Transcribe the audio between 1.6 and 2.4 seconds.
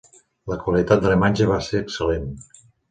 ser excel·lent.